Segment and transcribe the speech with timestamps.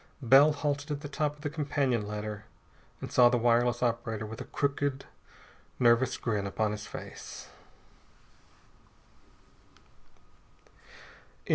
[0.23, 2.45] Bell halted at the top of the companion ladder
[3.01, 5.05] and saw the wireless operator, with a crooked,
[5.77, 7.49] nervous grin upon his face.